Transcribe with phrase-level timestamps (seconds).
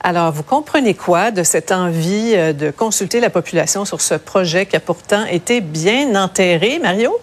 [0.00, 4.66] Alors, vous comprenez quoi de cette envie euh, de consulter la population sur ce projet
[4.66, 7.18] qui a pourtant été bien enterré, Mario?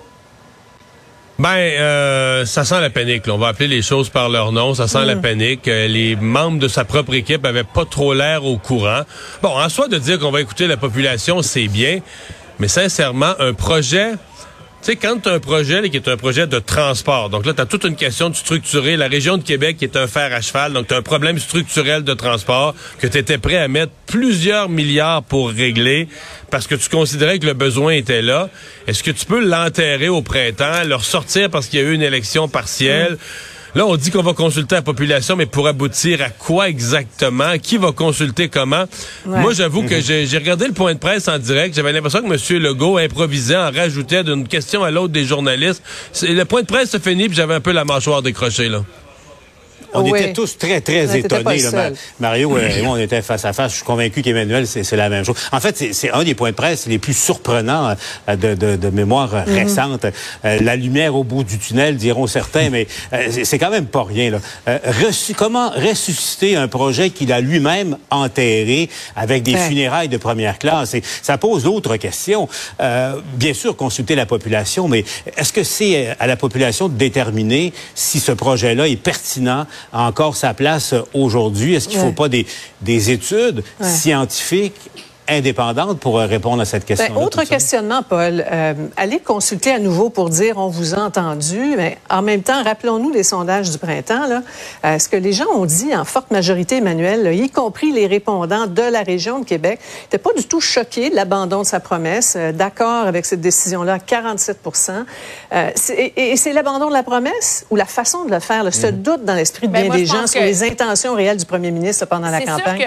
[1.40, 3.24] Ben, euh, ça sent la panique.
[3.27, 4.74] On va appeler les choses par leur nom.
[4.74, 5.22] Ça sent la mm.
[5.22, 5.67] panique.
[5.67, 9.02] Euh, les membres de sa propre équipe avaient pas trop l'air au courant.
[9.42, 12.00] Bon, en soi, de dire qu'on va écouter la population, c'est bien.
[12.60, 14.14] Mais sincèrement, un projet
[14.86, 17.62] sais, quand tu as un projet qui est un projet de transport, donc là, tu
[17.62, 20.42] as toute une question de structurer la région de Québec qui est un fer à
[20.42, 23.94] cheval, donc tu as un problème structurel de transport que tu étais prêt à mettre
[24.06, 26.07] plusieurs milliards pour régler
[26.52, 28.50] parce que tu considérais que le besoin était là.
[28.86, 32.04] Est-ce que tu peux l'enterrer au printemps, le ressortir parce qu'il y a eu une
[32.04, 33.13] élection partielle?
[33.13, 33.54] Mmh.
[33.75, 37.57] Là, on dit qu'on va consulter la population, mais pour aboutir à quoi exactement?
[37.61, 38.85] Qui va consulter comment?
[39.25, 40.25] Moi, j'avoue que mhm.
[40.25, 41.75] j'ai regardé le point de presse en direct.
[41.75, 42.61] J'avais l'impression que M.
[42.61, 45.84] Legault improvisait, en rajoutait d'une question à l'autre des journalistes.
[46.21, 48.84] Le point de presse se finit, puis j'avais un peu la mâchoire décrochée, là.
[49.95, 51.63] On était tous très, très étonnés.
[52.20, 53.72] Mario et moi, on était face à face.
[53.72, 55.35] Je suis convaincu qu'Emmanuel, c'est la même chose.
[55.52, 57.96] En fait, c'est un des points de presse les plus surprenants
[58.29, 59.54] euh, de, mémoire mhm.
[59.54, 60.05] récente.
[60.46, 64.04] Euh, la lumière au bout du tunnel, diront certains, mais euh, c'est quand même pas
[64.04, 64.32] rien.
[64.32, 64.40] Là.
[65.36, 70.94] comment ressusciter un projet qu'il a lui-même enterré avec des funérailles de première classe?
[70.94, 72.48] Et ça pose d'autres questions.
[73.36, 75.04] bien sûr, consulter la population, mais
[75.38, 80.36] est-ce que c'est à la population de déterminer si ce projet-là est pertinent a encore
[80.36, 81.75] sa place aujourd'hui?
[81.75, 82.45] Est-ce qu'il ne faut pas des,
[82.81, 84.75] des études scientifiques
[85.28, 87.14] indépendante pour euh, répondre à cette question.
[87.14, 88.45] Ben, autre questionnement, Paul.
[88.52, 92.64] Euh, allez consulter à nouveau pour dire on vous a entendu, mais en même temps,
[92.64, 94.28] rappelons-nous les sondages du printemps.
[94.28, 94.42] Là,
[94.86, 98.68] euh, ce que les gens ont dit en forte majorité, Emmanuel, y compris les répondants
[98.68, 102.38] de la région de Québec, n'étaient pas du tout choqués de l'abandon de sa promesse,
[102.53, 104.59] d'accord avec cette décision-là, 47
[106.16, 109.02] Et, c'est l'abandon de la promesse ou la façon de le faire, là, ce mhm.
[109.02, 112.06] doute dans l'esprit de ben, bien des gens sur les intentions réelles du premier ministre
[112.06, 112.86] pendant la campagne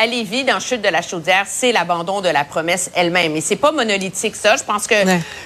[0.00, 3.36] à Lévis, dans Chute de la Chaudière, c'est l'abandon de la promesse elle-même.
[3.36, 4.56] Et c'est pas monolithique, ça.
[4.56, 4.94] Je pense que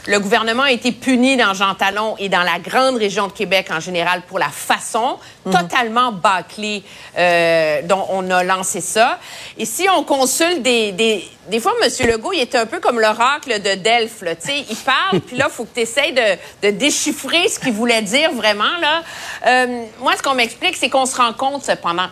[0.07, 3.67] le gouvernement a été puni dans Jean Talon et dans la grande région de Québec
[3.73, 5.53] en général pour la façon mhm.
[5.55, 6.85] totalement bâclée
[7.19, 9.19] euh, dont on a lancé ça.
[9.59, 10.93] Et si on consulte des...
[10.93, 11.91] des, des fois, M.
[12.09, 14.23] Legault, il est un peu comme l'oracle de Delphes.
[14.23, 14.33] Là.
[14.49, 18.01] Il parle, puis là, il faut que tu essaies de, de, déchiffrer ce qu'il voulait
[18.01, 18.79] dire vraiment.
[18.81, 19.03] Là.
[19.47, 22.09] Euh, moi, ce qu'on m'explique, c'est qu'on se rend compte, cependant,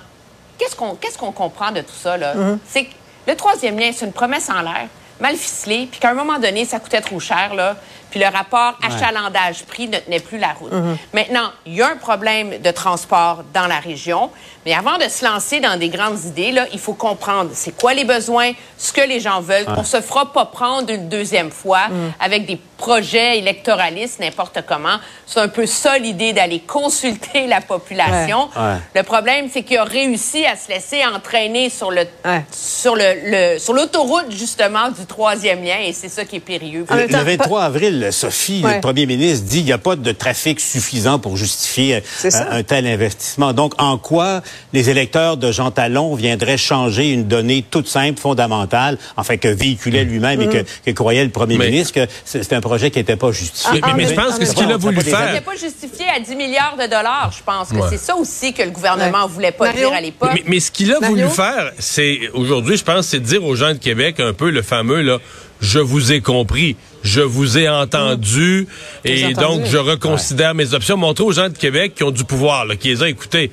[0.59, 2.17] qu'est-ce qu'on comprend de tout ça?
[2.17, 2.35] là?
[2.67, 2.91] C'est que
[3.27, 4.89] le troisième lien, c'est une promesse en l'air,
[5.23, 7.55] mal ficelée, puis qu'à un moment donné, ça coûtait trop cher.
[7.55, 7.77] Là,
[8.13, 10.71] puis le rapport achalandage-prix ne tenait plus la route.
[10.71, 10.97] Mm-hmm.
[11.15, 14.31] Maintenant, il y a un problème de transport dans la région,
[14.67, 17.95] mais avant de se lancer dans des grandes idées, là, il faut comprendre c'est quoi
[17.95, 19.65] les besoins, ce que les gens veulent.
[19.79, 22.13] On se fera pas prendre une deuxième fois mm.
[22.21, 24.97] avec des projets électoralistes n'importe comment.
[25.25, 28.49] C'est un peu ça l'idée d'aller consulter la population.
[28.95, 32.03] Le problème, c'est qu'il a réussi à se laisser entraîner sur le
[32.51, 36.87] sur le, sur l'autoroute justement du troisième lien et c'est ça qui est périlleux.
[36.91, 41.19] Le, 23 avril, Sophie, le premier ministre dit qu'il n'y a pas de trafic suffisant
[41.19, 43.53] pour justifier euh, un, tel investissement.
[43.53, 44.41] Donc, en quoi
[44.73, 50.05] les électeurs de Jean Talon viendraient changer une donnée toute simple, fondamentale, enfin que véhiculait
[50.05, 53.33] lui-même et que, que, croyait le premier ministre que c'était un projet qui n'était pas
[53.33, 53.83] justifié?
[53.95, 55.29] mais, je pense que ce qu'il a voulu faire...
[55.29, 57.33] Il n'était pas justifié à 10 milliards de dollars.
[57.37, 60.31] Je pense que c'est ça aussi que le gouvernement ne voulait pas dire à l'époque.
[60.47, 63.73] Mais, ce qu'il a voulu faire, c'est aujourd'hui, je pense, c'est de dire aux gens
[63.73, 65.19] de Québec un peu le fameux là
[65.63, 68.67] je vous ai compris, je vous ai entendu
[69.05, 69.09] mmh.
[69.09, 70.97] et donc je reconsidère mes options.
[70.97, 73.51] Montrer aux gens de Québec qui ont du pouvoir, là, qui les ont écoutés.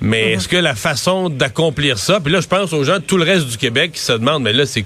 [0.00, 0.32] Mais mhm.
[0.32, 3.24] est-ce que la façon d'accomplir ça, puis là, je pense aux gens de tout le
[3.24, 4.84] reste du Québec qui se demandent, mais là, c'est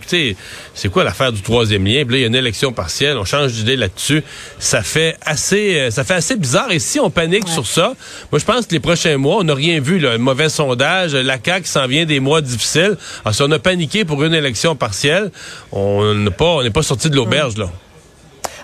[0.75, 2.05] c'est quoi l'affaire du troisième lien?
[2.05, 4.23] Puis là, il y a une élection partielle, on change d'idée là-dessus.
[4.59, 6.71] Ça fait assez, euh, ça fait assez bizarre.
[6.73, 7.95] Et si on panique sur ça,
[8.33, 11.15] moi, je pense que les prochains mois, on n'a rien vu, là, un mauvais sondage,
[11.15, 12.97] la CAQ s'en vient des mois difficiles.
[13.25, 15.31] Alors, si on a paniqué pour une élection partielle,
[15.71, 17.71] on n'est pas, on n'est pas sorti de l'auberge, là.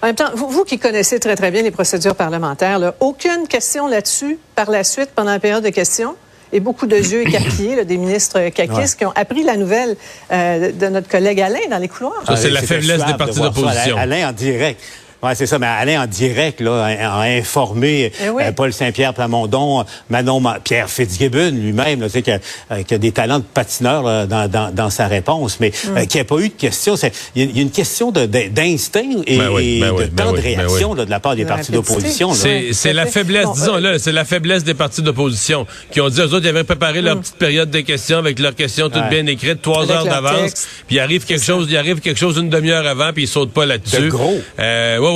[0.03, 4.39] En même temps, vous, qui connaissez très, très bien les procédures parlementaires, aucune question là-dessus
[4.55, 6.17] par la suite pendant la période de questions?
[6.53, 9.97] Et beaucoup de yeux écarquillés des ministres caquistes qui ont appris la nouvelle
[10.33, 12.23] euh, de notre collègue Alain dans les couloirs.
[12.27, 13.97] Ça, c'est la faiblesse des partis d'opposition.
[13.97, 14.81] Alain en direct.
[15.23, 15.59] Oui, c'est ça.
[15.59, 21.51] Mais Alain, en direct, là, a, informé eh euh, Paul Saint-Pierre Plamondon, Manon Pierre Fitzgibbon
[21.51, 25.09] lui-même, tu sais, qui, euh, qui, a, des talents de patineur dans, dans, dans, sa
[25.09, 25.97] réponse, mais mm.
[25.97, 26.95] euh, qui n'a pas eu de question.
[27.35, 31.05] Il y, a une question d'instinct et, ben ben de ben temps de réaction là,
[31.05, 32.33] de la part des partis d'opposition.
[32.33, 36.33] C'est la faiblesse, disons là, c'est la faiblesse des partis d'opposition qui ont dit aux
[36.33, 37.21] autres, ils avaient préparé leur mm.
[37.21, 41.01] petite période de questions avec leurs questions toutes bien écrites, trois heures d'avance, puis il
[41.01, 44.09] arrive quelque chose, il arrive quelque chose une demi-heure avant, puis ils sautent pas là-dessus.
[44.09, 44.41] gros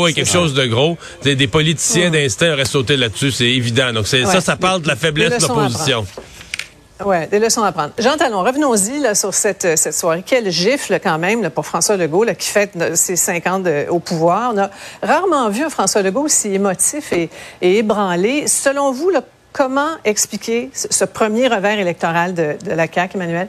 [0.03, 0.97] oui, quelque chose de gros.
[1.23, 3.93] Des, des politiciens d'instinct auraient sauté là-dessus, c'est évident.
[3.93, 6.07] Donc, ça, ça parle de la faiblesse de l'opposition.
[7.05, 7.93] Oui, des leçons à prendre.
[7.99, 10.23] Jean Talon, revenons-y là, sur cette, cette soirée.
[10.25, 13.87] Quelle gifle quand même là, pour François Legault là, qui fête ses cinq ans de,
[13.89, 14.53] au pouvoir.
[14.55, 14.71] On a
[15.03, 17.31] rarement vu un François Legault aussi émotif et,
[17.61, 18.47] et ébranlé.
[18.47, 23.49] Selon vous, là, comment expliquer ce premier revers électoral de, de la CAQ, Emmanuel?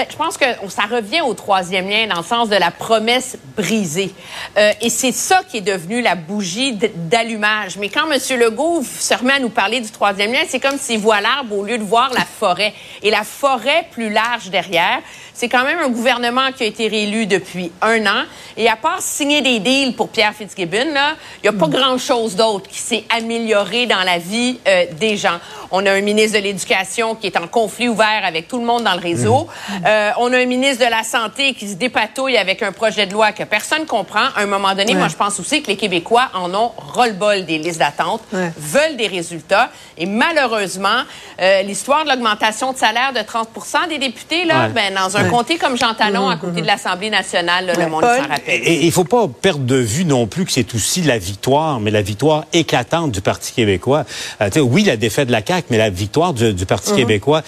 [0.00, 3.36] Bien, je pense que ça revient au troisième lien dans le sens de la promesse
[3.54, 4.14] brisée.
[4.56, 7.76] Euh, et c'est ça qui est devenu la bougie d'allumage.
[7.76, 8.18] Mais quand M.
[8.40, 11.64] Legault se remet à nous parler du troisième lien, c'est comme s'il voit l'arbre au
[11.64, 12.72] lieu de voir la forêt.
[13.02, 15.00] Et la forêt plus large derrière,
[15.34, 18.24] c'est quand même un gouvernement qui a été réélu depuis un an.
[18.56, 21.70] Et à part signer des deals pour Pierre Fitzgibbon, là, il n'y a pas mm.
[21.70, 25.38] grand-chose d'autre qui s'est amélioré dans la vie euh, des gens.
[25.70, 28.84] On a un ministre de l'Éducation qui est en conflit ouvert avec tout le monde
[28.84, 29.46] dans le réseau.
[29.68, 29.72] Mm.
[29.86, 33.12] Euh, on a un ministre de la Santé qui se dépatouille avec un projet de
[33.12, 34.26] loi que personne comprend.
[34.36, 37.58] À un moment donné, moi, je pense aussi que les Québécois en ont ras-le-bol des
[37.58, 39.70] listes d'attente, veulent des résultats.
[39.96, 41.02] Et malheureusement,
[41.40, 43.48] euh, l'histoire de l'augmentation de salaire de 30
[43.88, 47.72] des députés, là, ben, dans un comté comme Jean Talon, à côté de l'Assemblée nationale,
[47.76, 48.60] le monde s'en rappelle.
[48.62, 51.90] Et il faut pas perdre de vue non plus que c'est aussi la victoire, mais
[51.90, 54.04] la victoire éclatante du Parti québécois.
[54.40, 56.96] Euh, oui, la défaite de la CAQ, mais la victoire du, Parti mhm.
[56.96, 57.42] québécois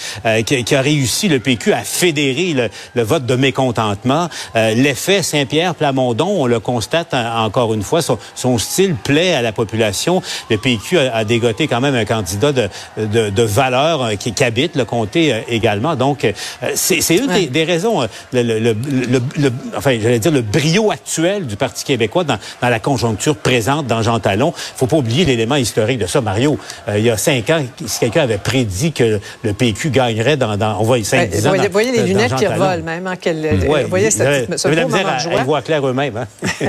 [0.47, 4.29] qui, qui, a réussi le PQ à fédérer le, vote de mécontentement.
[4.57, 9.53] Euh, l'effet Saint-Pierre Plamondon, on le constate encore une fois, son, style plaît à la
[9.53, 10.23] population.
[10.51, 14.85] Le PQ a, dégoté quand même un candidat de, de, valeur euh, qui, habite le
[14.85, 15.95] comté euh, également.
[15.95, 16.27] Donc,
[16.75, 18.77] c'est une des, raisons, le, le,
[19.39, 23.87] le, enfin, j'allais dire le brio actuel du Parti québécois dans, dans la conjoncture présente
[23.87, 24.53] dans Jean Talon.
[24.77, 26.59] faut pas oublier l'élément historique de ça, Mario.
[26.95, 30.79] il y a cinq ans, si quelqu'un avait prédit que le PQ gagnerait dans, dans
[30.81, 31.53] on voit cinq, dix ans.
[31.71, 33.07] voyez les lunettes qui revolent même.
[33.07, 35.33] Hein, qu'elle, ouais, vous voyez cette, ce beau moment de joie.
[35.39, 36.17] Elle voit clair eux-mêmes.
[36.17, 36.27] Hein?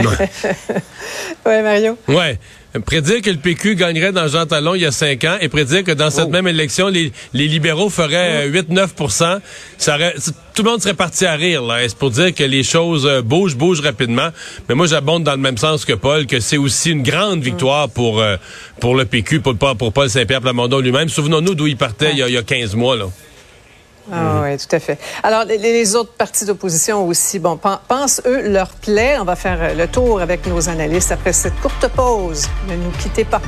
[1.46, 1.98] oui, Mario.
[2.08, 2.38] Oui.
[2.86, 5.84] Prédire que le PQ gagnerait dans Jean Talon il y a cinq ans et prédire
[5.84, 6.32] que dans cette oh.
[6.32, 9.40] même élection, les, les libéraux feraient 8-9%
[9.78, 10.16] ça aurait,
[10.54, 11.62] tout le monde serait parti à rire.
[11.62, 11.78] Là.
[11.88, 14.30] C'est pour dire que les choses euh, bougent, bougent rapidement?
[14.70, 17.90] Mais moi, j'abonde dans le même sens que Paul, que c'est aussi une grande victoire
[17.90, 18.38] pour, euh,
[18.80, 21.10] pour le PQ, pour, pour Paul Saint-Pierre Plamondon lui-même.
[21.10, 22.96] Souvenons-nous d'où il partait il, y a, il y a 15 mois.
[22.96, 23.06] Là.
[24.12, 25.00] Ah oui, tout à fait.
[25.24, 27.58] Alors, les, autres partis d'opposition aussi, bon,
[27.88, 29.18] pensent, eux, leur plaît.
[29.20, 32.48] On va faire le tour avec nos analystes après cette courte pause.
[32.68, 33.42] Ne nous quittez pas.